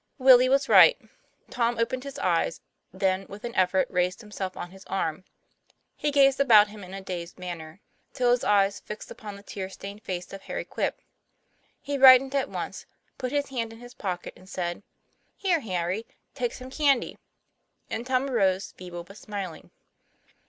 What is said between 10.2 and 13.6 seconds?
of Harry Quip. He brightened at once, put his